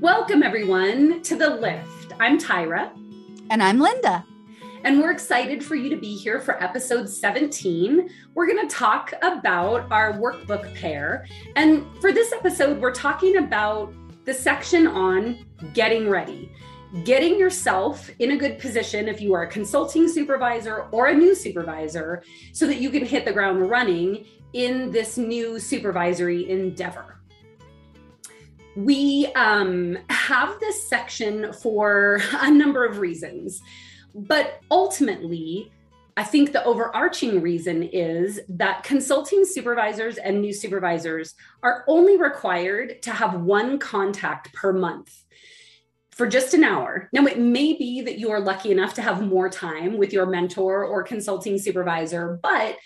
[0.00, 2.12] Welcome, everyone, to The Lift.
[2.20, 2.92] I'm Tyra.
[3.50, 4.24] And I'm Linda.
[4.84, 8.08] And we're excited for you to be here for episode 17.
[8.32, 11.26] We're going to talk about our workbook pair.
[11.56, 13.92] And for this episode, we're talking about
[14.24, 16.52] the section on getting ready,
[17.02, 21.34] getting yourself in a good position if you are a consulting supervisor or a new
[21.34, 27.17] supervisor so that you can hit the ground running in this new supervisory endeavor
[28.84, 33.60] we um, have this section for a number of reasons,
[34.14, 35.72] but ultimately,
[36.16, 43.02] I think the overarching reason is that consulting supervisors and new supervisors are only required
[43.02, 45.12] to have one contact per month
[46.12, 47.08] for just an hour.
[47.12, 50.26] Now, it may be that you are lucky enough to have more time with your
[50.26, 52.76] mentor or consulting supervisor, but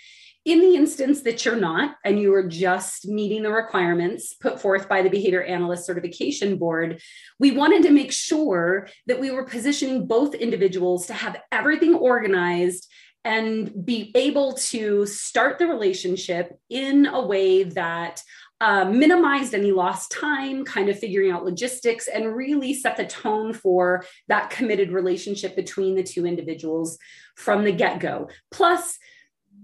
[0.45, 4.89] in the instance that you're not, and you are just meeting the requirements put forth
[4.89, 7.01] by the Behavior Analyst Certification Board,
[7.39, 12.91] we wanted to make sure that we were positioning both individuals to have everything organized
[13.23, 18.21] and be able to start the relationship in a way that
[18.59, 23.53] uh, minimized any lost time, kind of figuring out logistics, and really set the tone
[23.53, 26.97] for that committed relationship between the two individuals
[27.35, 28.29] from the get go.
[28.51, 28.97] Plus,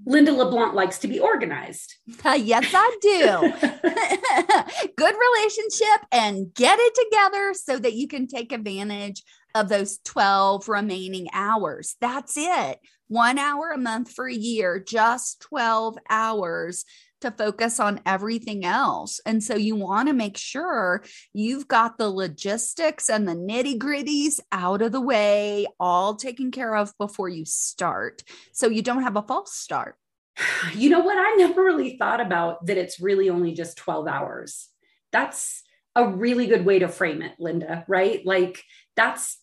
[0.10, 1.96] Linda LeBlanc likes to be organized.
[2.26, 4.90] Uh, yes, I do.
[4.98, 10.68] Good relationship and get it together so that you can take advantage of those 12
[10.68, 11.96] remaining hours.
[12.02, 12.80] That's it.
[13.08, 16.86] One hour a month for a year, just 12 hours
[17.22, 19.20] to focus on everything else.
[19.25, 21.03] And so you want to make sure
[21.34, 26.76] you've got the logistics and the nitty gritties out of the way, all taken care
[26.76, 28.23] of before you start.
[28.52, 29.95] So you don't have a false start.
[30.76, 31.17] You know what?
[31.17, 34.70] I never really thought about that it's really only just 12 hours.
[35.11, 35.64] That's
[35.95, 38.26] a really good way to frame it, Linda, right?
[38.26, 38.64] Like
[38.95, 39.38] that's,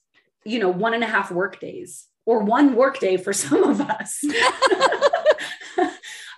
[0.44, 3.80] you know, one and a half work days or one work day for some of
[3.80, 4.24] us.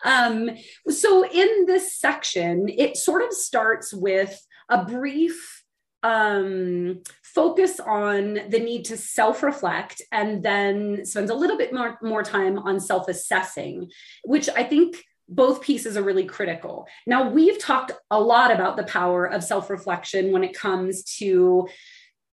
[0.04, 0.50] Um,
[0.88, 5.64] so in this section, it sort of starts with a brief
[6.02, 12.22] um, focus on the need to self-reflect and then spends a little bit more, more
[12.22, 13.90] time on self-assessing,
[14.24, 16.86] which I think both pieces are really critical.
[17.06, 21.68] Now, we've talked a lot about the power of self reflection when it comes to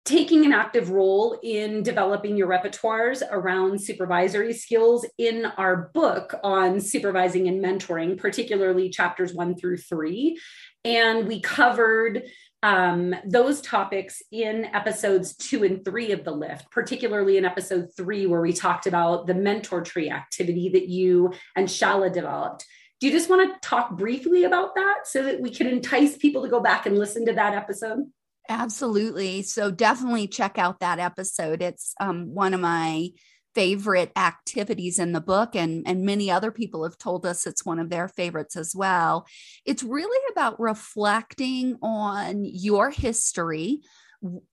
[0.04, 6.80] taking an active role in developing your repertoires around supervisory skills in our book on
[6.80, 10.40] supervising and mentoring, particularly chapters one through three.
[10.84, 12.24] And we covered
[12.64, 18.26] um, those topics in episodes two and three of the lift, particularly in episode three,
[18.26, 22.66] where we talked about the mentor tree activity that you and Shahla developed.
[23.00, 26.44] Do you just want to talk briefly about that so that we can entice people
[26.44, 28.06] to go back and listen to that episode?
[28.50, 29.44] Absolutely.
[29.44, 31.62] So definitely check out that episode.
[31.62, 33.10] It's um, one of my
[33.54, 37.80] favorite activities in the book and and many other people have told us it's one
[37.80, 39.26] of their favorites as well
[39.66, 43.82] it's really about reflecting on your history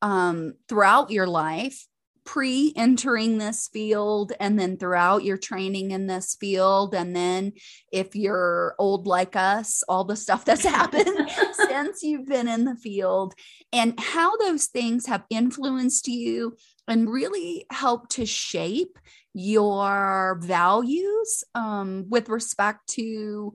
[0.02, 1.86] um, throughout your life
[2.28, 6.94] pre entering this field and then throughout your training in this field.
[6.94, 7.54] And then
[7.90, 11.08] if you're old like us, all the stuff that's happened
[11.54, 13.32] since you've been in the field
[13.72, 16.54] and how those things have influenced you
[16.86, 18.98] and really helped to shape
[19.32, 23.54] your values um, with respect to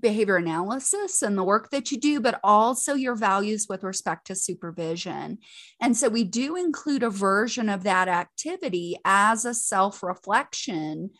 [0.00, 4.34] behavior analysis and the work that you do, but also your values with respect to
[4.34, 5.38] supervision.
[5.80, 11.10] And so we do include a version of that activity as a self reflection.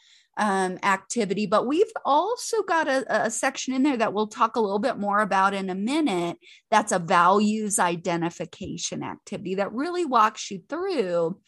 [0.40, 4.60] Um, activity, but we've also got a, a section in there that we'll talk a
[4.60, 6.36] little bit more about in a minute.
[6.70, 11.40] That's a values identification activity that really walks you through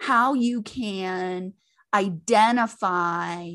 [0.00, 1.52] how you can
[1.92, 3.50] identify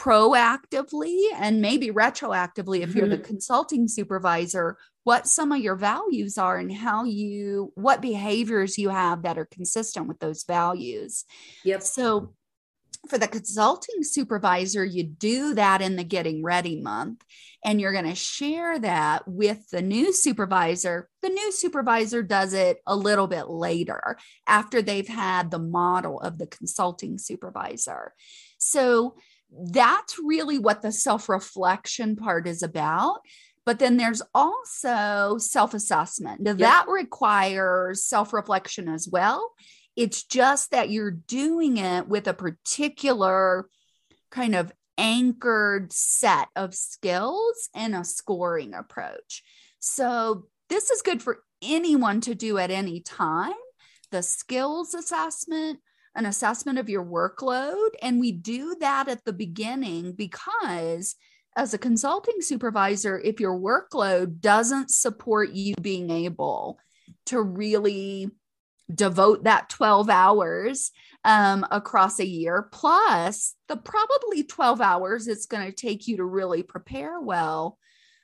[0.00, 3.24] proactively and maybe retroactively if you're the mm-hmm.
[3.24, 9.22] consulting supervisor what some of your values are and how you what behaviors you have
[9.22, 11.26] that are consistent with those values.
[11.64, 11.82] Yep.
[11.82, 12.32] So
[13.10, 17.22] for the consulting supervisor you do that in the getting ready month
[17.62, 21.10] and you're going to share that with the new supervisor.
[21.20, 24.16] The new supervisor does it a little bit later
[24.46, 28.14] after they've had the model of the consulting supervisor.
[28.56, 29.16] So
[29.52, 33.20] that's really what the self reflection part is about.
[33.66, 36.40] But then there's also self assessment.
[36.40, 36.58] Now, yep.
[36.58, 39.52] that requires self reflection as well.
[39.96, 43.68] It's just that you're doing it with a particular
[44.30, 49.42] kind of anchored set of skills and a scoring approach.
[49.78, 53.52] So, this is good for anyone to do at any time
[54.10, 55.80] the skills assessment,
[56.14, 57.90] an assessment of your workload.
[58.02, 61.14] And we do that at the beginning because
[61.56, 66.78] as a consulting supervisor, if your workload doesn't support you being able
[67.26, 68.30] to really
[68.92, 70.90] devote that 12 hours
[71.24, 76.24] um, across a year, plus the probably 12 hours it's going to take you to
[76.24, 77.78] really prepare well.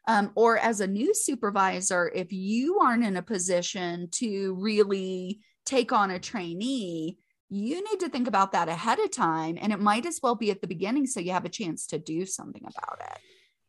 [0.08, 5.90] Um, or as a new supervisor, if you aren't in a position to really take
[5.92, 7.18] on a trainee,
[7.48, 9.56] you need to think about that ahead of time.
[9.60, 11.98] And it might as well be at the beginning so you have a chance to
[11.98, 13.18] do something about it.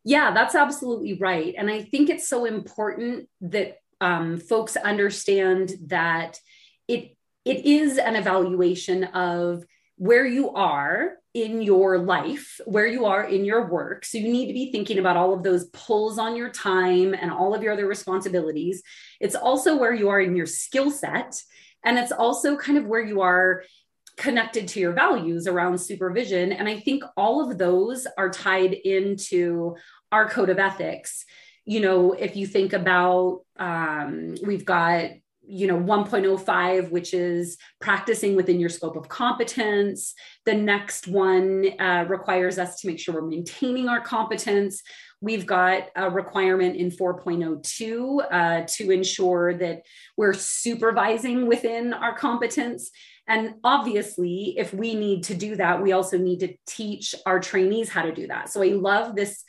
[0.04, 1.54] Yeah, that's absolutely right.
[1.58, 6.40] And I think it's so important that um, folks understand that
[6.88, 7.16] it
[7.46, 9.64] it is an evaluation of
[9.96, 14.06] where you are in your life, where you are in your work.
[14.06, 17.32] So you need to be thinking about all of those pulls on your time and
[17.32, 18.84] all of your other responsibilities.
[19.20, 21.42] It's also where you are in your skill set.
[21.84, 23.64] And it's also kind of where you are
[24.18, 26.52] connected to your values around supervision.
[26.52, 29.76] And I think all of those are tied into
[30.12, 31.24] our code of ethics.
[31.66, 35.12] You know, if you think about, um, we've got
[35.50, 40.14] you know 1.05 which is practicing within your scope of competence
[40.46, 44.84] the next one uh, requires us to make sure we're maintaining our competence
[45.22, 49.82] we've got a requirement in 4.02 uh, to ensure that
[50.16, 52.92] we're supervising within our competence.
[53.28, 57.90] And obviously if we need to do that we also need to teach our trainees
[57.90, 58.50] how to do that.
[58.50, 59.44] So i love this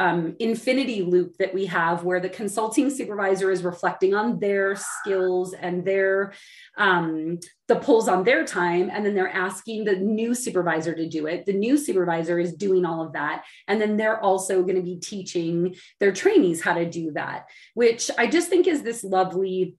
[0.00, 5.52] um, infinity loop that we have where the consulting supervisor is reflecting on their skills
[5.52, 6.32] and their
[6.78, 7.38] um,
[7.68, 11.44] the pulls on their time and then they're asking the new supervisor to do it.
[11.44, 14.96] The new supervisor is doing all of that and then they're also going to be
[14.96, 19.76] teaching their trainees how to do that which i just think is this lovely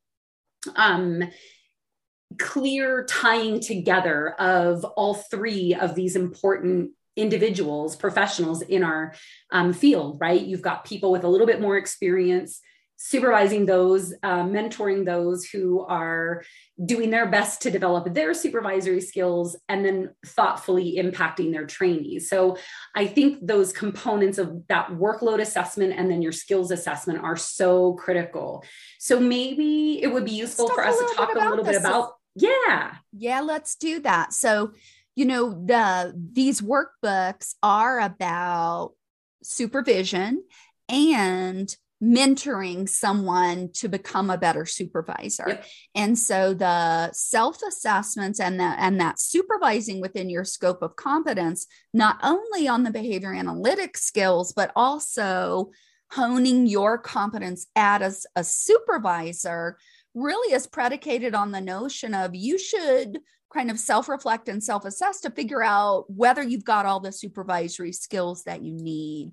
[0.76, 1.24] um,
[2.38, 9.14] clear tying together of all three of these important individuals, professionals in our
[9.52, 10.42] um, field, right?
[10.42, 12.62] You've got people with a little bit more experience
[13.04, 16.44] supervising those, uh, mentoring those who are
[16.86, 22.30] doing their best to develop their supervisory skills, and then thoughtfully impacting their trainees.
[22.30, 22.58] So
[22.96, 27.94] I think those components of that workload assessment and then your skills assessment are so
[27.94, 28.64] critical.
[29.00, 32.14] So maybe it would be useful for us to talk a little bit about.
[32.36, 32.94] Yeah.
[33.18, 34.32] Yeah, let's do that.
[34.32, 34.74] So
[35.16, 38.94] you know the these workbooks are about
[39.44, 40.44] supervision
[40.88, 45.46] and mentoring someone to become a better supervisor.
[45.48, 45.66] Yep.
[45.94, 52.18] And so the self-assessments and that and that supervising within your scope of competence, not
[52.24, 55.70] only on the behavior analytic skills, but also
[56.12, 59.78] honing your competence as a supervisor
[60.14, 63.20] really is predicated on the notion of you should
[63.54, 67.12] kind of self reflect and self assess to figure out whether you've got all the
[67.12, 69.32] supervisory skills that you need.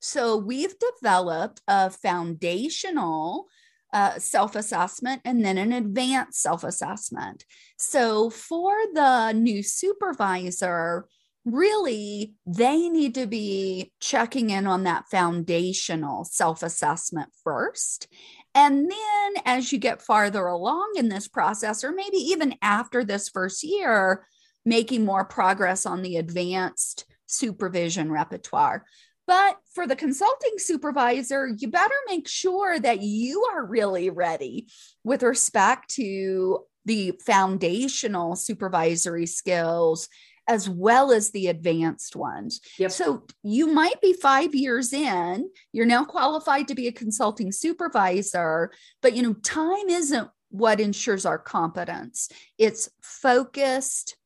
[0.00, 3.46] So we've developed a foundational
[3.92, 7.44] uh, self assessment and then an advanced self assessment.
[7.76, 11.06] So for the new supervisor,
[11.44, 18.08] really they need to be checking in on that foundational self assessment first.
[18.54, 23.28] And then as you get farther along in this process, or maybe even after this
[23.28, 24.26] first year,
[24.64, 28.84] making more progress on the advanced supervision repertoire.
[29.26, 34.68] But for the consulting supervisor, you better make sure that you are really ready
[35.04, 40.08] with respect to the foundational supervisory skills
[40.48, 42.60] as well as the advanced ones.
[42.78, 42.90] Yep.
[42.90, 48.72] So you might be 5 years in, you're now qualified to be a consulting supervisor,
[49.02, 52.30] but you know time isn't what ensures our competence.
[52.56, 54.16] It's focused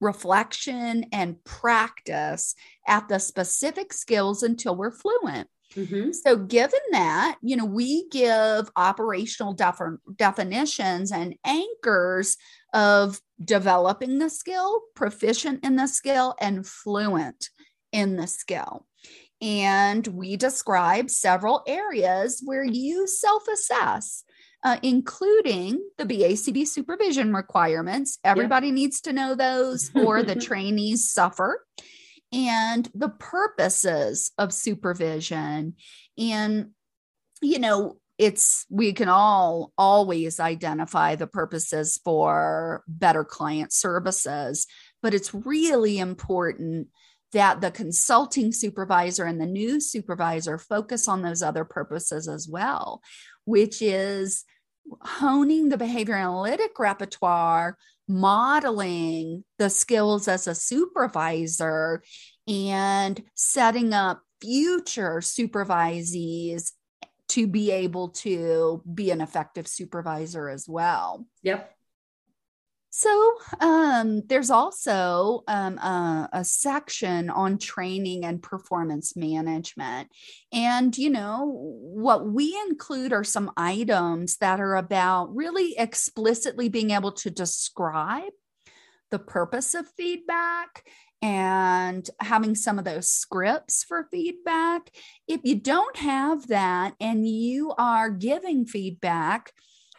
[0.00, 2.54] reflection and practice
[2.86, 5.48] at the specific skills until we're fluent.
[5.74, 6.12] Mm-hmm.
[6.12, 9.80] So, given that, you know, we give operational def-
[10.14, 12.36] definitions and anchors
[12.72, 17.50] of developing the skill, proficient in the skill, and fluent
[17.92, 18.86] in the skill.
[19.42, 24.24] And we describe several areas where you self assess.
[24.64, 28.18] Uh, including the BACB supervision requirements.
[28.24, 31.64] Everybody needs to know those, or the trainees suffer
[32.32, 35.74] and the purposes of supervision.
[36.18, 36.70] And,
[37.40, 44.66] you know, it's we can all always identify the purposes for better client services,
[45.02, 46.88] but it's really important
[47.32, 53.02] that the consulting supervisor and the new supervisor focus on those other purposes as well,
[53.44, 54.44] which is
[55.02, 57.76] honing the behavior analytic repertoire,
[58.08, 62.02] modeling the skills as a supervisor,
[62.48, 66.72] and setting up future supervisees
[67.28, 71.26] to be able to be an effective supervisor as well.
[71.42, 71.72] Yep.
[72.98, 80.08] So um, there's also um, a, a, section on training and performance management.
[80.50, 86.92] And, you know, what we include are some items that are about really explicitly being
[86.92, 88.32] able to describe
[89.10, 90.82] the purpose of feedback
[91.22, 94.90] and having some of those scripts for feedback.
[95.26, 99.52] If you don't have that and you are giving feedback,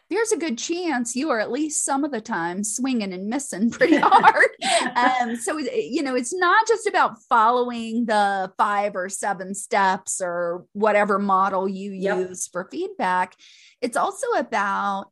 [0.09, 3.69] there's a good chance you are at least some of the time swinging and missing
[3.71, 4.47] pretty hard.
[4.95, 10.65] um, so, you know, it's not just about following the five or seven steps or
[10.74, 12.29] whatever model you yep.
[12.29, 13.36] use for feedback.
[13.81, 15.07] It's also about,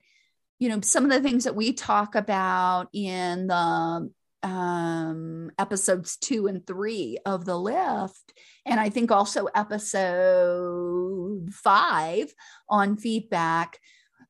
[0.59, 4.09] you know, some of the things that we talk about in the
[4.45, 8.33] um, episodes two and three of the lift.
[8.63, 12.31] And I think also episode five
[12.69, 13.79] on feedback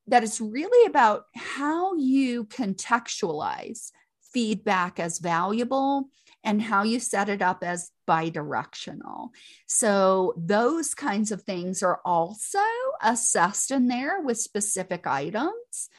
[0.06, 3.90] that it's really about how you contextualize
[4.32, 6.08] feedback as valuable
[6.42, 9.30] and how you set it up as bidirectional.
[9.66, 12.58] So, those kinds of things are also
[13.02, 15.90] assessed in there with specific items.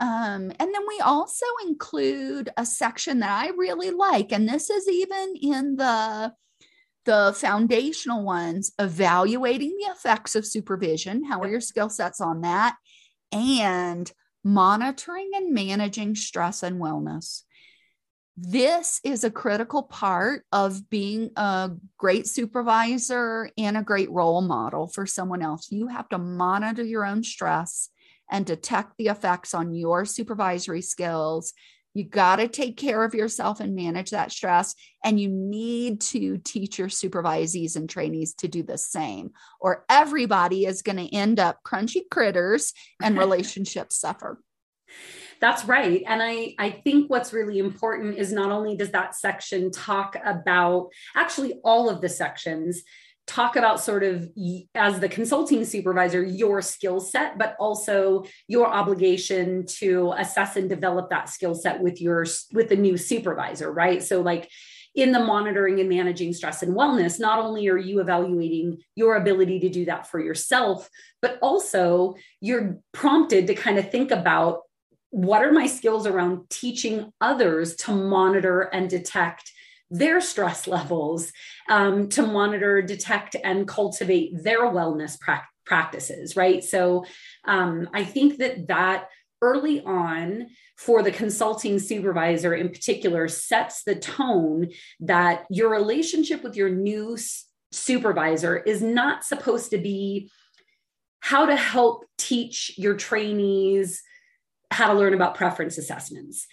[0.00, 4.88] Um, and then we also include a section that I really like, and this is
[4.88, 6.32] even in the
[7.06, 11.22] the foundational ones evaluating the effects of supervision.
[11.22, 12.76] How are your skill sets on that?
[13.34, 14.10] and
[14.44, 17.42] monitoring and managing stress and wellness.
[18.36, 24.88] This is a critical part of being a great supervisor and a great role model
[24.88, 25.70] for someone else.
[25.70, 27.90] You have to monitor your own stress
[28.30, 31.52] and detect the effects on your supervisory skills
[31.94, 34.74] you got to take care of yourself and manage that stress.
[35.04, 40.66] And you need to teach your supervisees and trainees to do the same, or everybody
[40.66, 44.40] is going to end up crunchy critters and relationships suffer.
[45.40, 46.02] That's right.
[46.06, 50.88] And I, I think what's really important is not only does that section talk about
[51.14, 52.82] actually all of the sections
[53.26, 54.28] talk about sort of
[54.74, 61.08] as the consulting supervisor your skill set but also your obligation to assess and develop
[61.08, 64.02] that skill set with your with the new supervisor right?
[64.02, 64.50] So like
[64.94, 69.58] in the monitoring and managing stress and wellness not only are you evaluating your ability
[69.60, 70.88] to do that for yourself
[71.22, 74.60] but also you're prompted to kind of think about
[75.10, 79.50] what are my skills around teaching others to monitor and detect
[79.90, 81.32] their stress levels
[81.68, 86.62] um, to monitor, detect, and cultivate their wellness pra- practices, right?
[86.64, 87.04] So
[87.44, 89.08] um, I think that that
[89.42, 94.68] early on for the consulting supervisor in particular sets the tone
[95.00, 100.30] that your relationship with your new s- supervisor is not supposed to be
[101.20, 104.02] how to help teach your trainees
[104.70, 106.46] how to learn about preference assessments.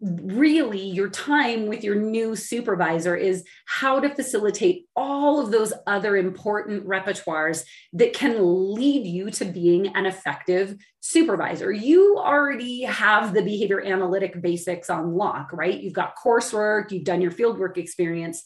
[0.00, 6.16] Really, your time with your new supervisor is how to facilitate all of those other
[6.16, 8.38] important repertoires that can
[8.74, 11.70] lead you to being an effective supervisor.
[11.70, 15.78] You already have the behavior analytic basics on lock, right?
[15.78, 18.42] You've got coursework, you've done your fieldwork experience.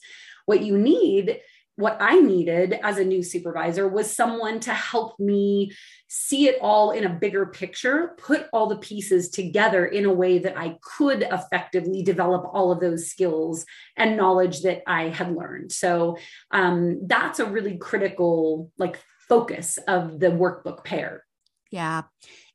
[0.46, 1.38] What you need
[1.80, 5.72] what I needed as a new supervisor was someone to help me
[6.08, 10.38] see it all in a bigger picture, put all the pieces together in a way
[10.38, 13.64] that I could effectively develop all of those skills
[13.96, 15.72] and knowledge that I had learned.
[15.72, 16.18] So
[16.50, 21.25] um, that's a really critical like focus of the workbook pair.
[21.70, 22.02] Yeah.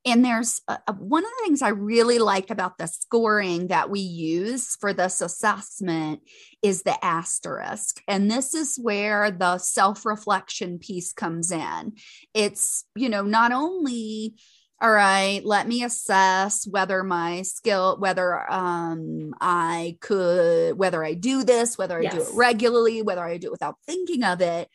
[0.05, 3.89] And there's a, a, one of the things I really like about the scoring that
[3.89, 6.22] we use for this assessment
[6.62, 8.01] is the asterisk.
[8.07, 11.93] And this is where the self reflection piece comes in.
[12.34, 14.36] It's, you know, not only
[14.81, 21.45] all right let me assess whether my skill whether um i could whether i do
[21.45, 22.13] this whether i yes.
[22.13, 24.67] do it regularly whether i do it without thinking of it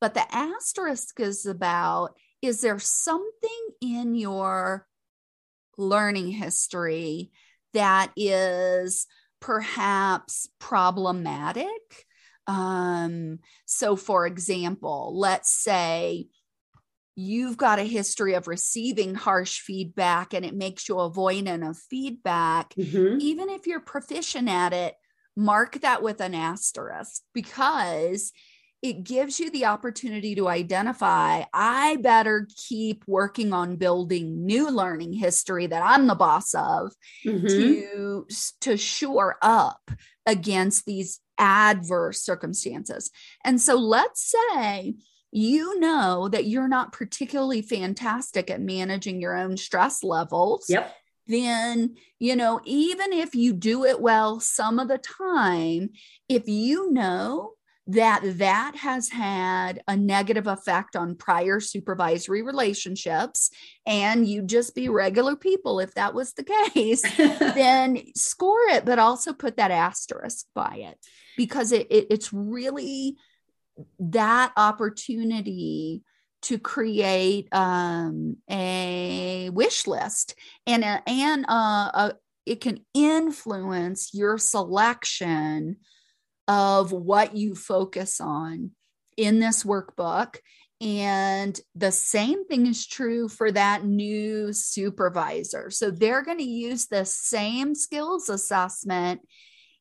[0.00, 4.86] but the asterisk is about is there something in your
[5.78, 7.30] learning history
[7.72, 9.06] that is
[9.40, 11.66] perhaps problematic?
[12.46, 16.26] Um, so, for example, let's say
[17.16, 22.74] you've got a history of receiving harsh feedback and it makes you avoidant of feedback,
[22.74, 23.20] mm-hmm.
[23.20, 24.94] even if you're proficient at it,
[25.36, 28.32] mark that with an asterisk because
[28.84, 35.14] it gives you the opportunity to identify I better keep working on building new learning
[35.14, 36.92] history that I'm the boss of
[37.24, 37.46] mm-hmm.
[37.46, 38.26] to
[38.60, 39.90] to shore up
[40.26, 43.10] against these adverse circumstances.
[43.42, 44.96] And so let's say
[45.32, 50.66] you know that you're not particularly fantastic at managing your own stress levels.
[50.68, 50.94] Yep.
[51.26, 55.88] Then, you know, even if you do it well some of the time,
[56.28, 57.54] if you know
[57.86, 63.50] that that has had a negative effect on prior supervisory relationships
[63.84, 68.98] and you'd just be regular people if that was the case then score it but
[68.98, 70.98] also put that asterisk by it
[71.36, 73.16] because it, it it's really
[73.98, 76.02] that opportunity
[76.40, 80.34] to create um, a wish list
[80.66, 82.14] and a, and a, a,
[82.44, 85.76] it can influence your selection
[86.48, 88.70] of what you focus on
[89.16, 90.36] in this workbook.
[90.80, 95.70] And the same thing is true for that new supervisor.
[95.70, 99.22] So they're going to use the same skills assessment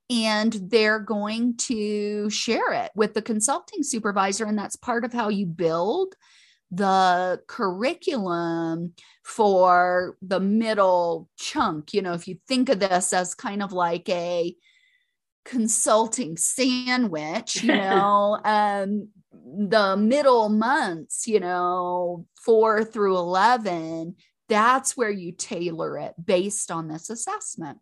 [0.09, 4.45] and they're going to share it with the consulting supervisor.
[4.45, 6.15] And that's part of how you build
[6.71, 8.93] the curriculum
[9.23, 11.93] for the middle chunk.
[11.93, 14.55] You know if you think of this as kind of like a
[15.45, 19.09] consulting sandwich you know um
[19.69, 24.15] the middle months you know 4 through 11
[24.49, 27.79] that's where you tailor it based on this assessment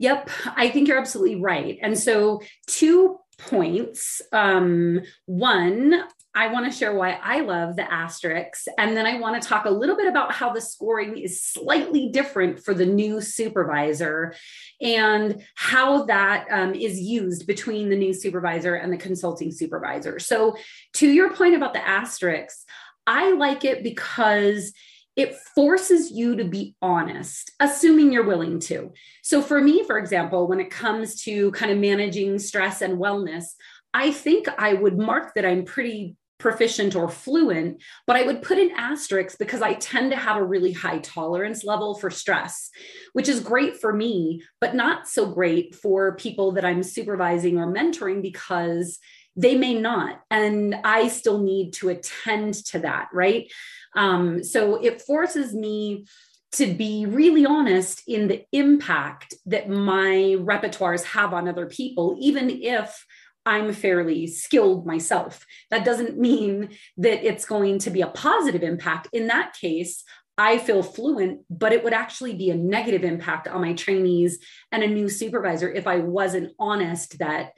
[0.00, 1.78] Yep, I think you're absolutely right.
[1.82, 4.22] And so, two points.
[4.32, 8.68] Um, one, I want to share why I love the asterisks.
[8.78, 12.08] And then I want to talk a little bit about how the scoring is slightly
[12.10, 14.34] different for the new supervisor
[14.80, 20.20] and how that um, is used between the new supervisor and the consulting supervisor.
[20.20, 20.56] So,
[20.94, 22.64] to your point about the asterisks,
[23.06, 24.72] I like it because
[25.16, 28.92] it forces you to be honest, assuming you're willing to.
[29.22, 33.46] So, for me, for example, when it comes to kind of managing stress and wellness,
[33.92, 38.58] I think I would mark that I'm pretty proficient or fluent, but I would put
[38.58, 42.70] an asterisk because I tend to have a really high tolerance level for stress,
[43.12, 47.72] which is great for me, but not so great for people that I'm supervising or
[47.72, 48.98] mentoring because
[49.36, 50.20] they may not.
[50.30, 53.50] And I still need to attend to that, right?
[53.94, 56.06] Um, so it forces me
[56.52, 62.50] to be really honest in the impact that my repertoires have on other people, even
[62.50, 63.06] if
[63.46, 65.46] I'm fairly skilled myself.
[65.70, 69.08] That doesn't mean that it's going to be a positive impact.
[69.12, 70.04] In that case,
[70.36, 74.38] I feel fluent, but it would actually be a negative impact on my trainees
[74.72, 77.52] and a new supervisor if I wasn't honest that,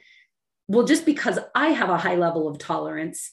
[0.67, 3.31] well, just because I have a high level of tolerance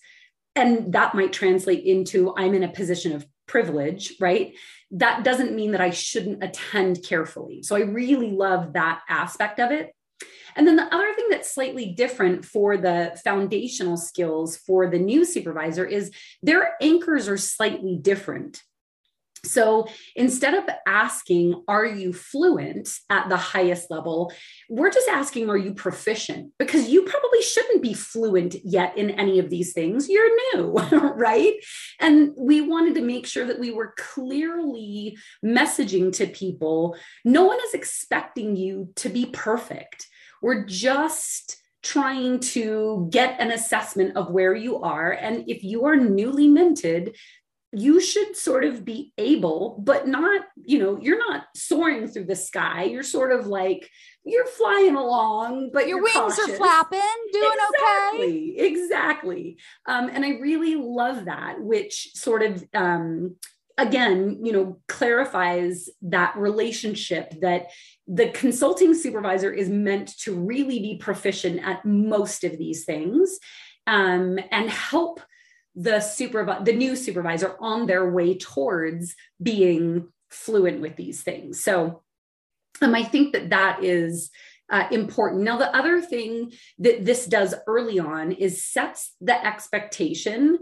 [0.56, 4.54] and that might translate into I'm in a position of privilege, right?
[4.92, 7.62] That doesn't mean that I shouldn't attend carefully.
[7.62, 9.94] So I really love that aspect of it.
[10.56, 15.24] And then the other thing that's slightly different for the foundational skills for the new
[15.24, 16.10] supervisor is
[16.42, 18.62] their anchors are slightly different.
[19.44, 24.32] So instead of asking, are you fluent at the highest level?
[24.68, 26.52] We're just asking, are you proficient?
[26.58, 30.08] Because you probably shouldn't be fluent yet in any of these things.
[30.08, 30.72] You're new,
[31.16, 31.54] right?
[31.98, 37.58] And we wanted to make sure that we were clearly messaging to people no one
[37.66, 40.06] is expecting you to be perfect.
[40.40, 45.12] We're just trying to get an assessment of where you are.
[45.12, 47.16] And if you are newly minted,
[47.72, 52.34] you should sort of be able, but not, you know, you're not soaring through the
[52.34, 52.82] sky.
[52.82, 53.88] You're sort of like,
[54.24, 56.48] you're flying along, but your wings cautious.
[56.48, 57.00] are flapping,
[57.32, 58.66] doing exactly, okay.
[58.66, 59.58] Exactly.
[59.86, 63.36] Um, and I really love that, which sort of, um,
[63.80, 67.68] again, you know, clarifies that relationship that
[68.06, 73.38] the consulting supervisor is meant to really be proficient at most of these things
[73.86, 75.20] um, and help
[75.74, 81.62] the supervisor, the new supervisor on their way towards being fluent with these things.
[81.62, 82.02] So
[82.82, 84.30] um, I think that that is
[84.70, 85.42] uh, important.
[85.42, 90.58] Now, the other thing that this does early on is sets the expectation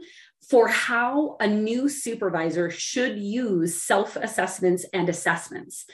[0.46, 5.84] for how a new supervisor should use self assessments and assessments.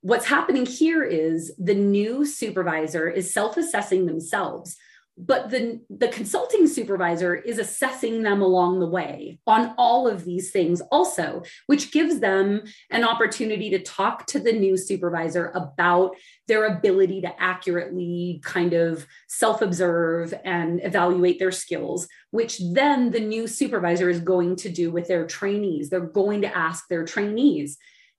[0.00, 4.76] What's happening here is the new supervisor is self assessing themselves
[5.18, 10.50] but the the consulting supervisor is assessing them along the way on all of these
[10.50, 16.14] things also which gives them an opportunity to talk to the new supervisor about
[16.46, 23.46] their ability to accurately kind of self-observe and evaluate their skills which then the new
[23.46, 25.88] supervisor is going to do with their trainees.
[25.88, 27.78] They're going to ask their trainees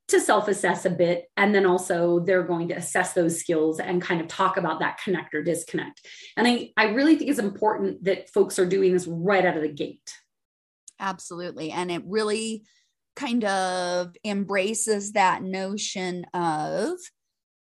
[0.10, 1.30] to self assess a bit.
[1.38, 5.00] And then also they're going to assess those skills and kind of talk about that
[5.04, 6.06] connect or disconnect.
[6.38, 9.64] And I, I really think it's important that folks are doing this right out of
[9.64, 10.14] the gate.
[11.00, 11.72] Absolutely.
[11.72, 12.64] And it really
[13.16, 16.98] kind of embraces that notion of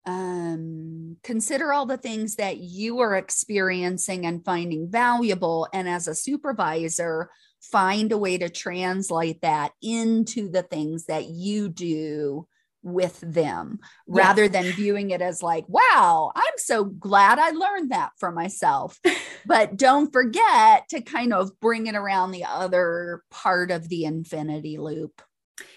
[0.09, 5.69] um, consider all the things that you are experiencing and finding valuable.
[5.75, 7.29] And as a supervisor,
[7.61, 12.47] find a way to translate that into the things that you do
[12.83, 14.23] with them yeah.
[14.23, 18.99] rather than viewing it as like, wow, I'm so glad I learned that for myself.
[19.47, 24.79] but don't forget to kind of bring it around the other part of the infinity
[24.79, 25.21] loop.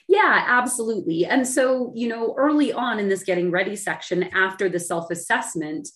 [0.08, 1.26] Yeah, absolutely.
[1.26, 5.90] And so, you know, early on in this getting ready section, after the self assessment,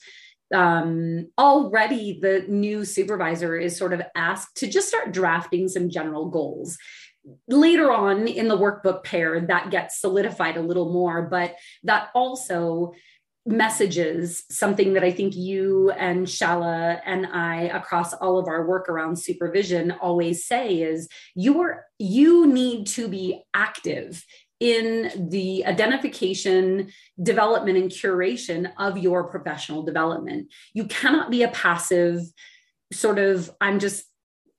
[0.54, 6.30] um, already the new supervisor is sort of asked to just start drafting some general
[6.30, 6.78] goals.
[7.48, 12.94] Later on in the workbook pair, that gets solidified a little more, but that also
[13.46, 18.90] messages something that I think you and Shahla and I across all of our work
[18.90, 24.26] around supervision always say is you are you need to be active
[24.60, 26.90] in the identification,
[27.22, 30.48] development, and curation of your professional development.
[30.74, 32.22] You cannot be a passive
[32.94, 34.06] sort of, I'm just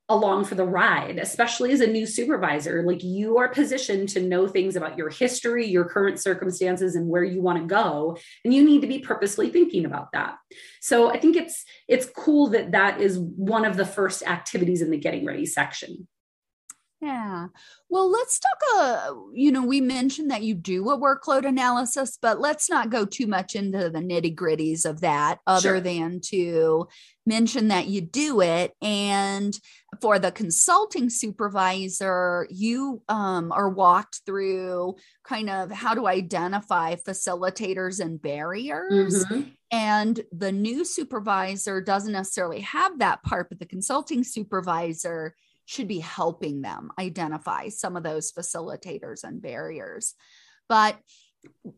[0.09, 2.83] along for the ride, especially as a new supervisor.
[2.85, 7.25] Like you are positioned to know things about your history, your current circumstances, and where
[7.25, 10.37] you want to go, and you need to be purposely thinking about that.
[10.81, 14.91] So I think it's it's cool that that is one of the first activities in
[14.91, 16.07] the getting ready section.
[17.01, 17.49] Yeah.
[17.91, 18.59] Well, let's talk.
[18.79, 23.05] Uh, you know, we mentioned that you do a workload analysis, but let's not go
[23.05, 25.81] too much into the nitty gritties of that, other sure.
[25.81, 26.89] than to
[27.27, 28.73] mention that you do it.
[28.81, 29.59] And
[30.01, 38.01] for the consulting supervisor, you um, are walked through kind of how to identify facilitators
[38.01, 39.27] and barriers.
[39.27, 39.51] Mm-hmm.
[39.71, 45.35] And the new supervisor doesn't necessarily have that part, but the consulting supervisor
[45.67, 50.15] should be helping them identify some of those facilitators and barriers.
[50.69, 50.97] But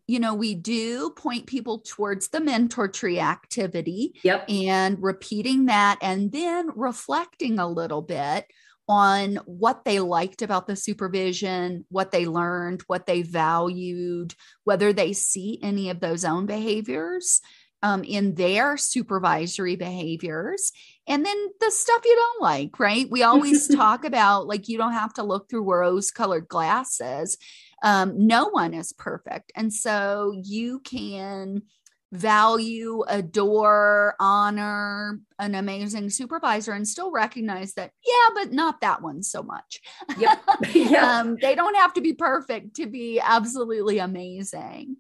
[0.07, 4.45] you know, we do point people towards the mentor tree activity yep.
[4.49, 8.47] and repeating that and then reflecting a little bit
[8.89, 15.13] on what they liked about the supervision, what they learned, what they valued, whether they
[15.13, 17.43] see any of those own behaviors
[17.83, 20.73] um, in their supervisory behaviors
[21.09, 23.11] and then the stuff you don't like right?
[23.11, 27.37] We always talk about like you don't have to look through rose colored glasses.
[27.83, 29.53] Um, no one is perfect.
[29.57, 31.63] And so you can
[32.11, 39.23] value adore honor an amazing supervisor and still recognize that yeah but not that one
[39.23, 39.81] so much.
[40.19, 40.43] Yep.
[40.75, 41.21] yeah.
[41.21, 44.97] um, they don't have to be perfect to be absolutely amazing.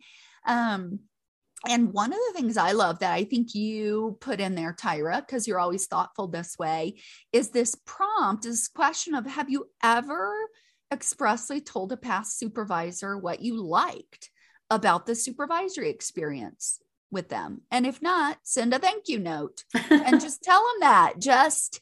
[0.47, 1.01] Um,
[1.67, 5.21] and one of the things I love that I think you put in there, Tyra,
[5.21, 7.01] because you're always thoughtful this way,
[7.33, 10.35] is this prompt, this question of have you ever
[10.93, 14.31] expressly told a past supervisor what you liked
[14.71, 16.79] about the supervisory experience
[17.11, 17.63] with them?
[17.73, 21.15] And if not, send a thank you note and just tell them that.
[21.19, 21.81] Just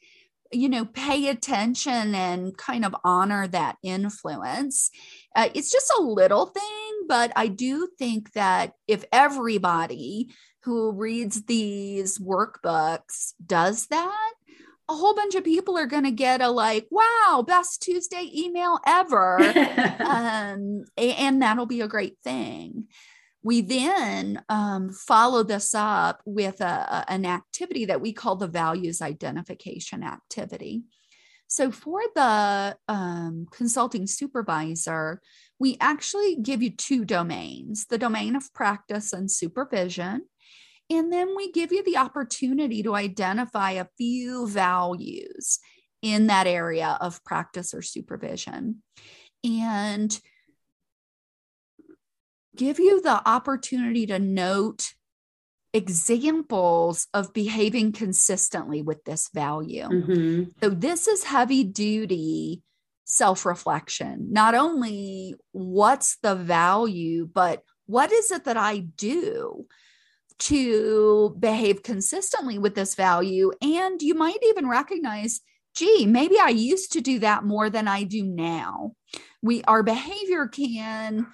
[0.53, 4.91] you know, pay attention and kind of honor that influence.
[5.35, 10.31] Uh, it's just a little thing, but I do think that if everybody
[10.63, 14.33] who reads these workbooks does that,
[14.89, 18.79] a whole bunch of people are going to get a like, wow, best Tuesday email
[18.87, 19.39] ever.
[20.01, 22.87] um, and that'll be a great thing.
[23.43, 29.01] We then um, follow this up with a, an activity that we call the values
[29.01, 30.83] identification activity.
[31.49, 35.21] So, for the um, consulting supervisor,
[35.59, 40.27] we actually give you two domains the domain of practice and supervision.
[40.89, 45.59] And then we give you the opportunity to identify a few values
[46.03, 48.83] in that area of practice or supervision.
[49.43, 50.19] And
[52.57, 54.95] give you the opportunity to note
[55.77, 59.89] examples of behaving consistently with this value.
[59.89, 60.45] Mm-hmm.
[60.63, 62.63] So, this is heavy duty
[63.05, 64.33] self reflection.
[64.33, 69.67] Not only what's the value, but what is it that I do
[70.39, 73.53] to behave consistently with this value.
[73.63, 75.41] And you might even recognize,
[75.75, 78.93] gee, maybe I used to do that more than I do now.
[79.43, 81.27] We our behavior can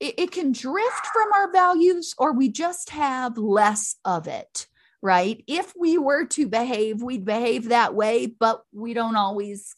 [0.00, 4.66] it, it can drift from our values or we just have less of it
[5.02, 5.42] right?
[5.46, 9.74] If we were to behave, we'd behave that way, but we don't always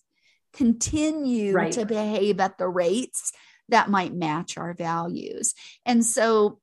[0.52, 1.72] continue right.
[1.72, 3.32] to behave at the rates
[3.68, 5.54] that might match our values.
[5.84, 6.58] And so,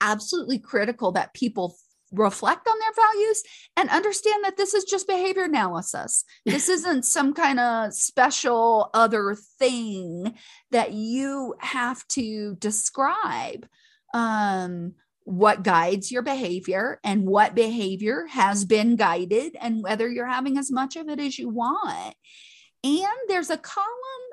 [0.00, 1.76] absolutely critical that people
[2.12, 3.42] reflect on their values
[3.76, 6.24] and understand that this is just behavior analysis.
[6.44, 10.34] This isn't some kind of special other thing
[10.70, 13.66] that you have to describe.
[14.12, 14.94] Um,
[15.24, 20.72] what guides your behavior and what behavior has been guided and whether you're having as
[20.72, 22.14] much of it as you want.
[22.82, 23.86] And there's a column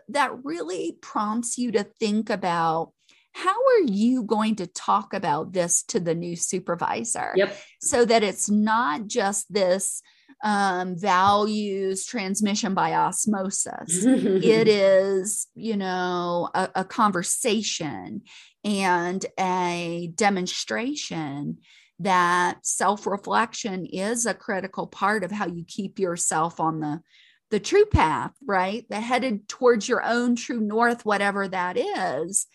[0.09, 2.93] that really prompts you to think about
[3.37, 7.55] how are you going to talk about this to the new supervisor yep.
[7.79, 10.01] so that it's not just this
[10.43, 14.05] um, values transmission by osmosis.
[14.05, 18.21] it is, you know, a, a conversation
[18.63, 21.57] and a demonstration
[21.99, 27.01] that self-reflection is a critical part of how you keep yourself on the
[27.49, 32.45] the true path right the headed towards your own true north whatever that is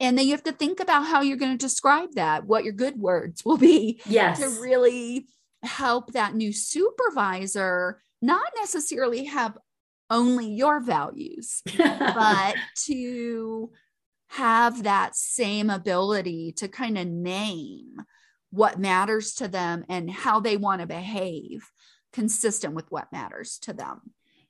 [0.00, 2.72] and then you have to think about how you're going to describe that, what your
[2.72, 4.00] good words will be.
[4.06, 4.40] Yes.
[4.40, 5.26] To really
[5.62, 9.56] help that new supervisor not necessarily have
[10.08, 12.54] only your values, but
[12.86, 13.70] to
[14.28, 17.96] have that same ability to kind of name
[18.50, 21.70] what matters to them and how they want to behave
[22.12, 24.00] consistent with what matters to them.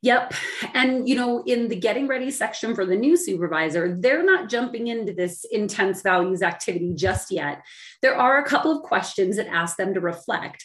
[0.06, 0.34] Yep.
[0.72, 4.86] And, you know, in the getting ready section for the new supervisor, they're not jumping
[4.86, 7.64] into this intense values activity just yet.
[8.02, 10.64] There are a couple of questions that ask them to reflect.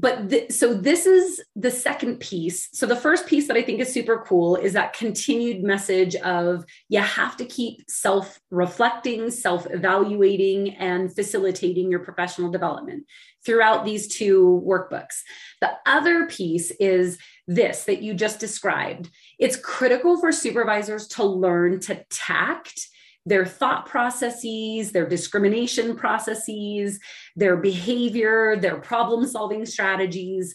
[0.00, 2.68] But th- so this is the second piece.
[2.72, 6.64] So the first piece that I think is super cool is that continued message of
[6.88, 13.06] you have to keep self reflecting, self evaluating, and facilitating your professional development
[13.44, 15.22] throughout these two workbooks.
[15.60, 19.10] The other piece is this that you just described.
[19.38, 22.86] It's critical for supervisors to learn to tact
[23.26, 27.00] their thought processes, their discrimination processes,
[27.34, 30.54] their behavior, their problem solving strategies,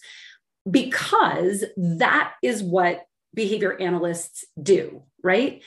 [0.69, 3.01] because that is what
[3.33, 5.61] behavior analysts do, right?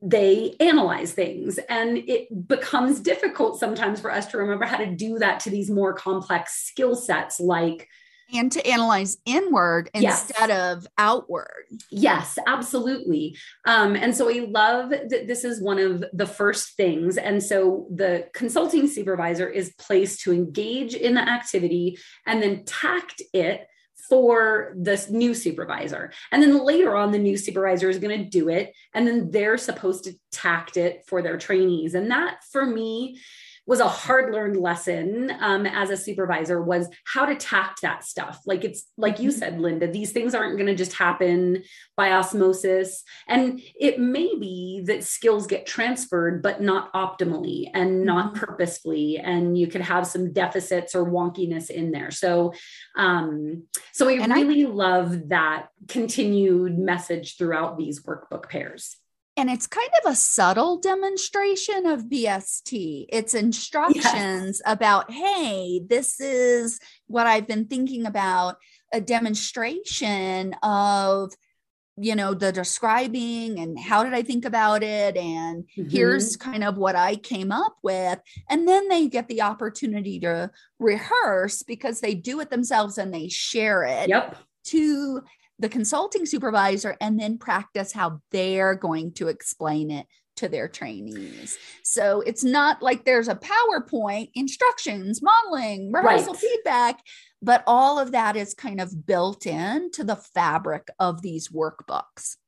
[0.00, 5.20] They analyze things, and it becomes difficult sometimes for us to remember how to do
[5.20, 7.88] that to these more complex skill sets like
[8.32, 10.76] and to analyze inward instead yes.
[10.76, 11.66] of outward.
[11.90, 13.36] Yes, absolutely.
[13.66, 17.16] Um, and so I love that this is one of the first things.
[17.16, 23.22] And so the consulting supervisor is placed to engage in the activity and then tact
[23.32, 23.66] it
[24.08, 26.12] for this new supervisor.
[26.32, 28.74] And then later on, the new supervisor is going to do it.
[28.94, 31.94] And then they're supposed to tact it for their trainees.
[31.94, 33.20] And that for me,
[33.66, 38.40] was a hard learned lesson um, as a supervisor was how to tact that stuff.
[38.44, 39.38] Like it's like you mm-hmm.
[39.38, 41.62] said, Linda, these things aren't going to just happen
[41.96, 43.04] by osmosis.
[43.28, 48.44] And it may be that skills get transferred, but not optimally and not mm-hmm.
[48.44, 49.18] purposefully.
[49.18, 52.10] And you could have some deficits or wonkiness in there.
[52.10, 52.54] So,
[52.96, 58.96] um, so I and really I- love that continued message throughout these workbook pairs
[59.36, 63.06] and it's kind of a subtle demonstration of BST.
[63.08, 64.62] It's instructions yes.
[64.66, 68.56] about, hey, this is what I've been thinking about,
[68.92, 71.32] a demonstration of,
[71.96, 75.16] you know, the describing and how did I think about it?
[75.16, 75.88] And mm-hmm.
[75.88, 78.18] here's kind of what I came up with.
[78.50, 83.28] And then they get the opportunity to rehearse because they do it themselves and they
[83.28, 84.10] share it.
[84.10, 84.36] Yep.
[84.66, 85.22] To
[85.62, 91.56] the consulting supervisor and then practice how they're going to explain it to their trainees.
[91.84, 96.40] So it's not like there's a PowerPoint, instructions, modeling, rehearsal right.
[96.42, 97.00] feedback,
[97.40, 102.38] but all of that is kind of built into the fabric of these workbooks.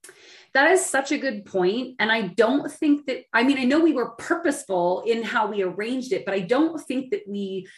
[0.55, 1.97] That is such a good point.
[2.01, 5.63] And I don't think that, I mean, I know we were purposeful in how we
[5.63, 7.69] arranged it, but I don't think that we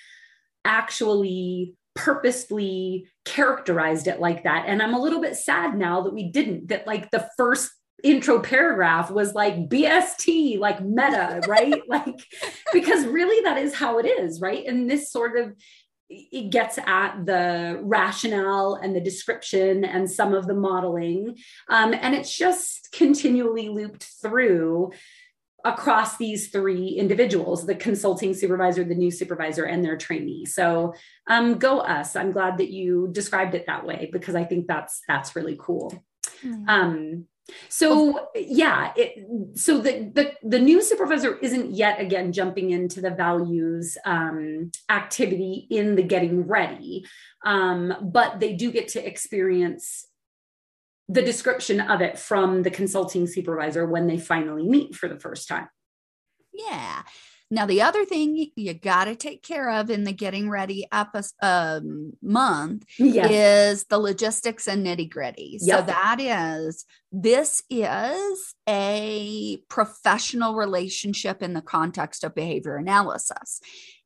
[0.64, 4.66] actually purposefully characterized it like that.
[4.68, 7.72] And I'm a little bit sad now that we didn't, that like the first
[8.04, 11.82] intro paragraph was like BST, like meta, right?
[11.88, 12.20] like,
[12.72, 14.64] because really that is how it is, right?
[14.66, 15.54] And this sort of,
[16.08, 21.36] it gets at the rationale and the description and some of the modeling.
[21.68, 24.92] Um, and it's just continually looped through
[25.66, 30.44] across these three individuals the consulting supervisor the new supervisor and their trainee.
[30.46, 30.94] So
[31.26, 32.14] um, go us.
[32.14, 35.92] I'm glad that you described it that way because i think that's that's really cool.
[36.44, 36.68] Mm-hmm.
[36.68, 37.26] um,
[37.68, 39.26] so yeah it,
[39.56, 45.66] so the, the the new supervisor isn't yet again jumping into the values um, activity
[45.70, 47.06] in the getting ready.
[47.44, 50.06] Um, but they do get to experience
[51.08, 55.48] the description of it from the consulting supervisor when they finally meet for the first
[55.48, 55.68] time.
[56.52, 57.02] Yeah.
[57.48, 61.36] Now, the other thing you got to take care of in the getting ready episode,
[61.42, 63.30] um, month yes.
[63.30, 65.58] is the logistics and nitty gritty.
[65.60, 65.78] Yep.
[65.78, 73.60] So, that is, this is a professional relationship in the context of behavior analysis.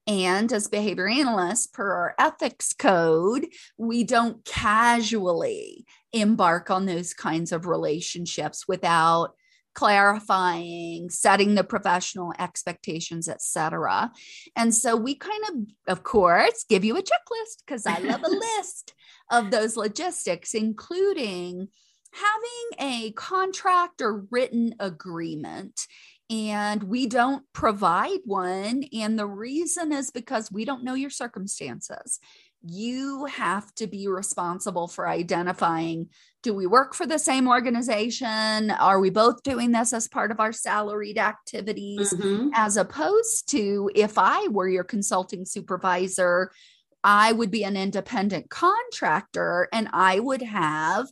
[0.07, 3.47] And as behavior analysts, per our ethics code,
[3.79, 9.35] we don't casually embark on those kinds of relationships without
[9.75, 14.11] clarifying setting the professional expectations etc
[14.57, 15.55] and so we kind of
[15.87, 18.95] of course give you a checklist because i love a list
[19.31, 21.69] of those logistics including
[22.13, 25.87] having a contract or written agreement
[26.31, 28.85] and we don't provide one.
[28.93, 32.21] And the reason is because we don't know your circumstances.
[32.63, 36.09] You have to be responsible for identifying
[36.43, 38.71] do we work for the same organization?
[38.71, 42.15] Are we both doing this as part of our salaried activities?
[42.15, 42.49] Mm-hmm.
[42.55, 46.51] As opposed to if I were your consulting supervisor,
[47.05, 51.09] I would be an independent contractor and I would have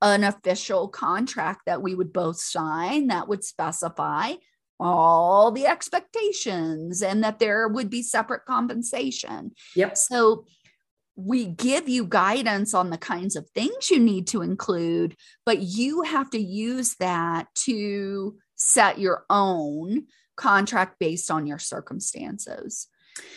[0.00, 4.34] an official contract that we would both sign that would specify
[4.80, 9.52] all the expectations and that there would be separate compensation.
[9.76, 9.96] Yep.
[9.96, 10.44] So
[11.16, 16.02] we give you guidance on the kinds of things you need to include, but you
[16.02, 22.88] have to use that to set your own contract based on your circumstances.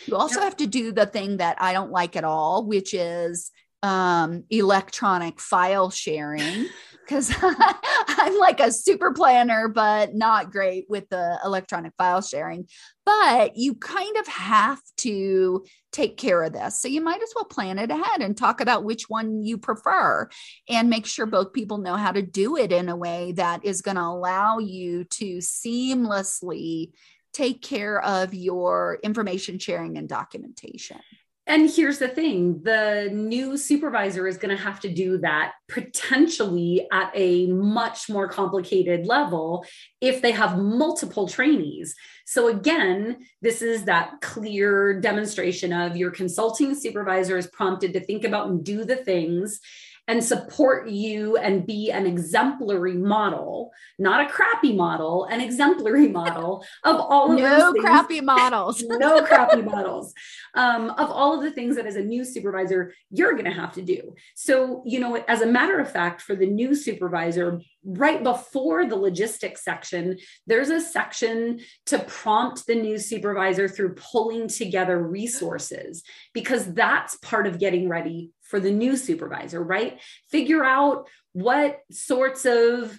[0.06, 3.50] You also have to do the thing that I don't like at all, which is
[3.82, 6.66] um, electronic file sharing
[7.06, 12.66] because I'm like a super planner, but not great with the electronic file sharing.
[13.04, 16.80] But you kind of have to take care of this.
[16.80, 20.28] So you might as well plan it ahead and talk about which one you prefer
[20.68, 23.82] and make sure both people know how to do it in a way that is
[23.82, 26.90] going to allow you to seamlessly
[27.32, 31.00] take care of your information sharing and documentation.
[31.48, 36.88] And here's the thing the new supervisor is going to have to do that potentially
[36.92, 39.64] at a much more complicated level
[40.00, 41.94] if they have multiple trainees.
[42.24, 48.24] So, again, this is that clear demonstration of your consulting supervisor is prompted to think
[48.24, 49.60] about and do the things
[50.08, 56.64] and support you and be an exemplary model, not a crappy model, an exemplary model
[56.84, 60.14] of all of no crappy models, no crappy models
[60.54, 63.72] um, of all of the things that as a new supervisor you're going to have
[63.72, 64.14] to do.
[64.34, 68.96] So you know, as a matter of fact, for the new supervisor, right before the
[68.96, 76.72] logistics section, there's a section to prompt the new supervisor through pulling together resources because
[76.74, 80.00] that's part of getting ready for the new supervisor, right?
[80.30, 82.98] Figure out what sorts of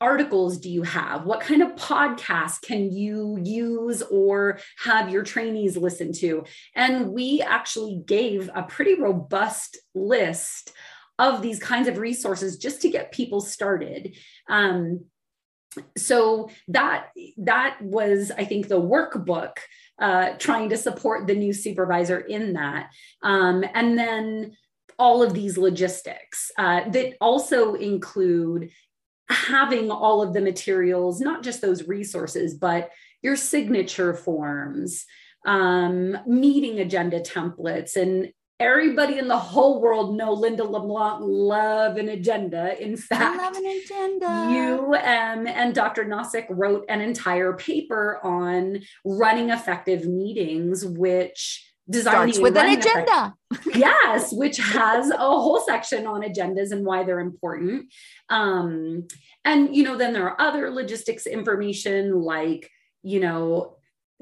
[0.00, 1.24] articles do you have?
[1.24, 6.44] What kind of podcasts can you use or have your trainees listen to?
[6.74, 10.72] And we actually gave a pretty robust list
[11.18, 14.16] of these kinds of resources just to get people started.
[14.48, 15.04] Um,
[15.96, 17.06] so that
[17.38, 19.52] that was i think the workbook
[19.98, 22.90] uh, trying to support the new supervisor in that
[23.22, 24.52] um, and then
[24.98, 28.70] all of these logistics uh, that also include
[29.28, 32.90] having all of the materials, not just those resources, but
[33.22, 35.04] your signature forms,
[35.46, 42.08] um, meeting agenda templates, and everybody in the whole world know Linda LeBlanc love an
[42.08, 42.80] agenda.
[42.80, 44.48] In fact, I love an agenda.
[44.52, 46.04] You um, and Dr.
[46.04, 53.34] Nosik wrote an entire paper on running effective meetings, which designing starts with an agenda.
[53.74, 57.92] yes, which has a whole section on agendas and why they're important.
[58.28, 59.06] Um,
[59.44, 62.70] and you know, then there are other logistics information like
[63.02, 63.76] you know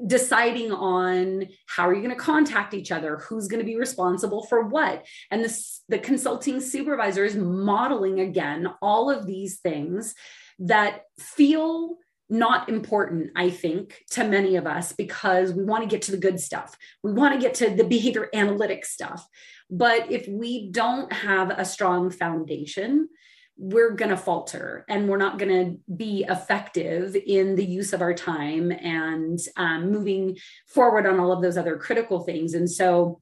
[0.05, 4.43] deciding on how are you going to contact each other who's going to be responsible
[4.43, 10.15] for what and the, the consulting supervisor is modeling again all of these things
[10.57, 11.97] that feel
[12.31, 16.17] not important, I think, to many of us because we want to get to the
[16.17, 16.77] good stuff.
[17.03, 19.27] We want to get to the behavior analytic stuff.
[19.69, 23.09] But if we don't have a strong foundation,
[23.57, 28.01] we're going to falter and we're not going to be effective in the use of
[28.01, 32.53] our time and um, moving forward on all of those other critical things.
[32.53, 33.21] And so,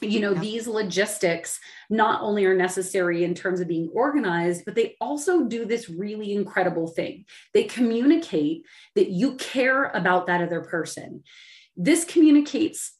[0.00, 0.40] you know, yeah.
[0.40, 5.64] these logistics not only are necessary in terms of being organized, but they also do
[5.64, 7.24] this really incredible thing.
[7.52, 8.64] They communicate
[8.94, 11.22] that you care about that other person.
[11.76, 12.92] This communicates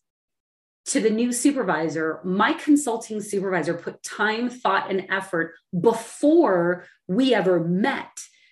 [0.86, 7.60] to the new supervisor, my consulting supervisor put time, thought, and effort before we ever
[7.60, 8.10] met,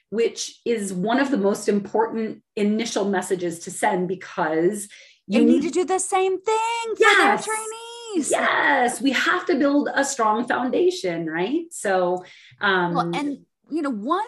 [0.08, 4.88] which is one of the most important initial messages to send because
[5.26, 7.44] you need to do the same thing yes.
[7.44, 7.91] for trainees.
[8.14, 11.64] Yes, we have to build a strong foundation, right?
[11.70, 12.24] So,
[12.60, 13.38] um, well, and
[13.70, 14.26] you know, one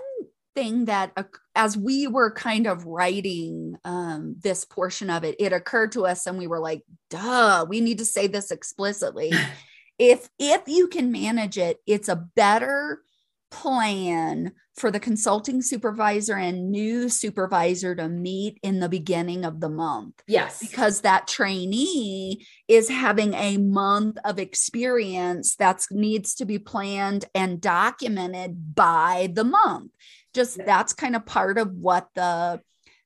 [0.55, 1.25] thing that uh,
[1.55, 6.27] as we were kind of writing um, this portion of it it occurred to us
[6.27, 9.33] and we were like duh we need to say this explicitly
[9.99, 13.01] if if you can manage it it's a better
[13.55, 19.69] plan for the consulting supervisor and new supervisor to meet in the beginning of the
[19.69, 20.21] month.
[20.27, 20.59] Yes.
[20.59, 27.61] Because that trainee is having a month of experience that needs to be planned and
[27.61, 29.93] documented by the month
[30.35, 32.61] just that's kind of part of what the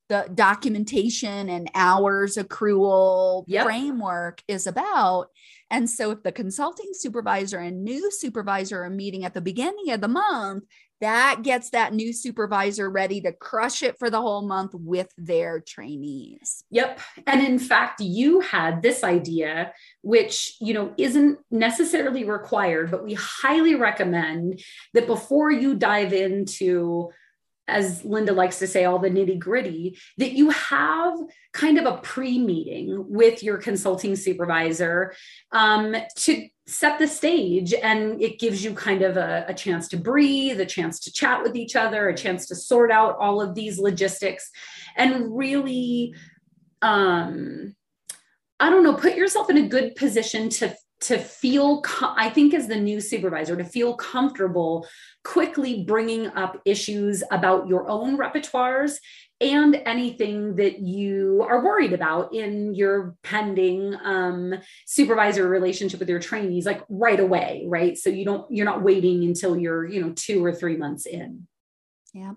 [0.09, 3.65] the documentation and hours accrual yep.
[3.65, 5.29] framework is about.
[5.71, 10.01] And so, if the consulting supervisor and new supervisor are meeting at the beginning of
[10.01, 10.65] the month,
[11.01, 15.61] that gets that new supervisor ready to crush it for the whole month with their
[15.61, 16.65] trainees.
[16.71, 16.99] Yep.
[17.27, 23.15] And in fact, you had this idea, which, you know, isn't necessarily required, but we
[23.15, 24.61] highly recommend
[24.95, 27.11] that before you dive into
[27.69, 31.15] as Linda likes to say, all the nitty gritty, that you have
[31.53, 35.15] kind of a pre meeting with your consulting supervisor
[35.53, 37.73] um, to set the stage.
[37.75, 41.43] And it gives you kind of a, a, chance to breathe a chance to chat
[41.43, 44.51] with each other a chance to sort out all of these logistics
[44.97, 46.15] and really
[46.83, 47.75] um
[48.61, 51.83] i don't know put yourself in a good position to to feel
[52.17, 54.87] i think as the new supervisor to feel comfortable
[55.25, 58.97] quickly bringing up issues about your own repertoires
[59.41, 64.55] and anything that you are worried about in your pending um,
[64.87, 67.97] supervisor relationship with your trainees like right away right?
[67.97, 71.47] So you don't you're not waiting until you're you know two or three months in.
[72.15, 72.37] Yep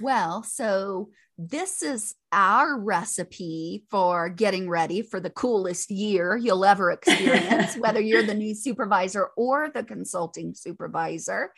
[0.00, 1.08] well so
[1.42, 8.00] this is our recipe for getting ready for the coolest year you'll ever experience, whether
[8.00, 11.50] you're the new supervisor or the consulting supervisor.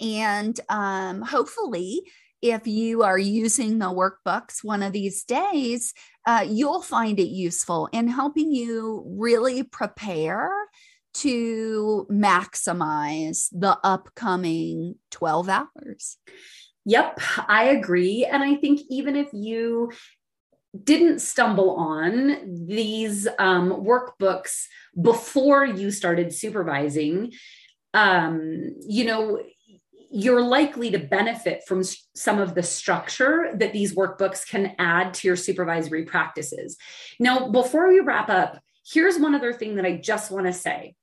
[0.00, 2.00] And um, hopefully,
[2.40, 5.92] if you are using the workbooks one of these days,
[6.26, 10.50] uh, you'll find it useful in helping you really prepare
[11.12, 16.18] to maximize the upcoming 12 hours.
[16.86, 18.24] Yep, I agree.
[18.24, 19.90] And I think even if you
[20.84, 24.66] didn't stumble on these um, workbooks
[25.00, 27.32] before you started supervising,
[27.92, 29.42] um, you know,
[30.12, 31.82] you're likely to benefit from
[32.14, 36.76] some of the structure that these workbooks can add to your supervisory practices.
[37.18, 40.94] Now, before we wrap up, here's one other thing that I just want to say.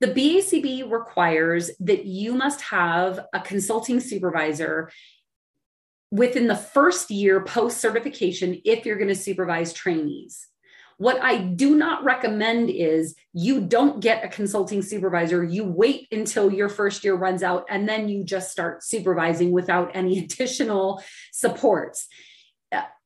[0.00, 4.90] The BACB requires that you must have a consulting supervisor
[6.14, 10.46] within the first year post certification if you're going to supervise trainees.
[10.96, 15.42] What I do not recommend is you don't get a consulting supervisor.
[15.42, 19.90] You wait until your first year runs out and then you just start supervising without
[19.92, 21.02] any additional
[21.32, 22.06] supports.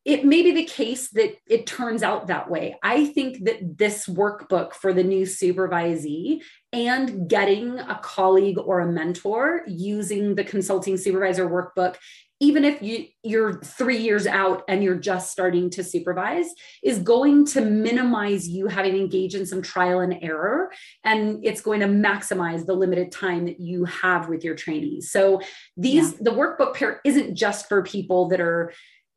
[0.05, 2.77] It may be the case that it turns out that way.
[2.83, 6.41] I think that this workbook for the new supervisee
[6.73, 11.97] and getting a colleague or a mentor using the consulting supervisor workbook
[12.41, 16.49] even if you you're 3 years out and you're just starting to supervise
[16.83, 20.71] is going to minimize you having to engage in some trial and error
[21.05, 25.41] and it's going to maximize the limited time that you have with your trainees so
[25.77, 26.19] these yeah.
[26.21, 28.73] the workbook pair isn't just for people that are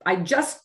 [0.06, 0.60] i just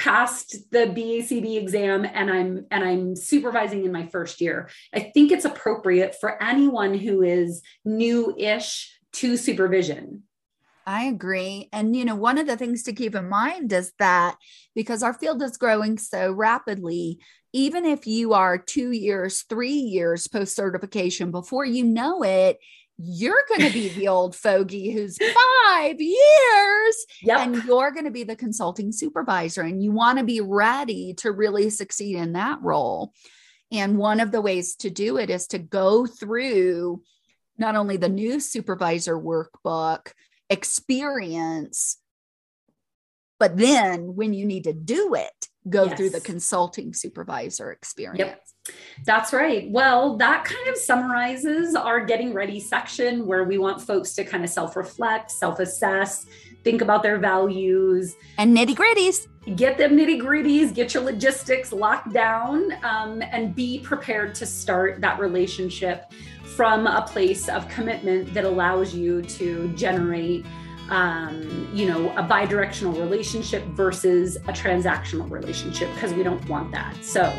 [0.00, 4.70] passed the BACB exam and I'm and I'm supervising in my first year.
[4.94, 10.22] I think it's appropriate for anyone who is new-ish to supervision.
[10.86, 11.68] I agree.
[11.72, 14.36] And, you know, one of the things to keep in mind is that
[14.74, 17.18] because our field is growing so rapidly,
[17.52, 22.58] even if you are two years, three years post certification, before you know it,
[23.02, 27.40] you're going to be the old fogey who's five years yep.
[27.40, 31.32] and you're going to be the consulting supervisor and you want to be ready to
[31.32, 33.12] really succeed in that role.
[33.72, 37.02] And one of the ways to do it is to go through
[37.56, 40.12] not only the new supervisor workbook,
[40.48, 41.98] experience.
[43.38, 45.96] But then when you need to do it, go yes.
[45.96, 48.18] through the consulting supervisor experience.
[48.18, 48.42] Yep.
[49.04, 49.70] That's right.
[49.70, 54.44] Well, that kind of summarizes our getting ready section where we want folks to kind
[54.44, 56.26] of self reflect, self assess,
[56.62, 59.26] think about their values, and nitty gritties.
[59.56, 65.00] Get them nitty gritties, get your logistics locked down, um, and be prepared to start
[65.00, 66.12] that relationship
[66.44, 70.44] from a place of commitment that allows you to generate
[70.90, 76.96] um, you know, a bi-directional relationship versus a transactional relationship because we don't want that.
[77.02, 77.32] So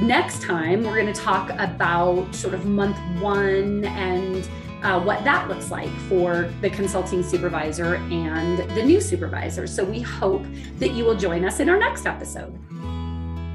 [0.00, 4.48] next time we're going to talk about sort of month one and
[4.82, 9.66] uh, what that looks like for the consulting supervisor and the new supervisor.
[9.66, 10.44] So we hope
[10.78, 12.58] that you will join us in our next episode.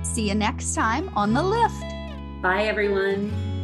[0.03, 1.81] See you next time on the lift.
[2.41, 3.56] Bye, everyone.